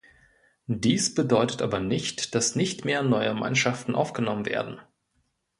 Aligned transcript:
Dies 0.65 1.13
bedeutet 1.13 1.61
aber 1.61 1.79
nicht, 1.79 2.33
dass 2.33 2.55
nicht 2.55 2.85
mehr 2.85 3.03
neue 3.03 3.35
Mannschaften 3.35 3.93
aufgenommen 3.93 4.47
werden. 4.47 4.79